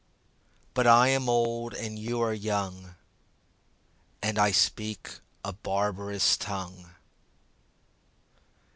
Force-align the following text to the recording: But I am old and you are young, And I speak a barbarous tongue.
But 0.73 0.87
I 0.87 1.09
am 1.09 1.29
old 1.29 1.75
and 1.75 1.99
you 1.99 2.21
are 2.21 2.33
young, 2.33 2.95
And 4.23 4.39
I 4.39 4.49
speak 4.49 5.19
a 5.45 5.53
barbarous 5.53 6.37
tongue. 6.37 6.95